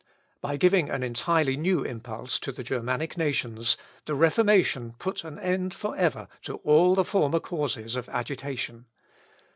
By 0.41 0.57
giving 0.57 0.89
an 0.89 1.03
entirely 1.03 1.55
new 1.55 1.83
impulse 1.83 2.39
to 2.39 2.51
the 2.51 2.63
Germanic 2.63 3.17
nations, 3.19 3.77
the 4.05 4.15
Reformation 4.15 4.95
put 4.97 5.23
an 5.23 5.37
end 5.37 5.75
for 5.75 5.95
ever 5.95 6.27
to 6.41 6.55
all 6.63 6.95
the 6.95 7.05
former 7.05 7.39
causes 7.39 7.95
of 7.95 8.09
agitation. 8.09 8.87